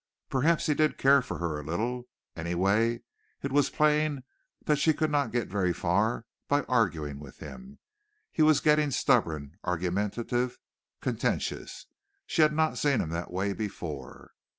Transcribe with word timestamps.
Perhaps 0.31 0.65
he 0.65 0.73
did 0.73 0.97
care 0.97 1.21
for 1.21 1.37
her 1.37 1.59
a 1.59 1.63
little. 1.63 2.07
Anyway 2.35 3.01
it 3.43 3.51
was 3.51 3.69
plain 3.69 4.23
that 4.65 4.79
she 4.79 4.95
could 4.95 5.11
not 5.11 5.31
get 5.31 5.47
very 5.47 5.71
far 5.73 6.25
by 6.47 6.63
arguing 6.63 7.19
with 7.19 7.37
him 7.37 7.77
he 8.31 8.41
was 8.41 8.61
getting 8.61 8.89
stubborn, 8.89 9.59
argumentative, 9.63 10.57
contentious. 11.01 11.85
She 12.25 12.41
had 12.41 12.51
not 12.51 12.79
seen 12.79 12.99
him 12.99 13.11
that 13.11 13.29
way 13.31 13.53
before. 13.53 14.31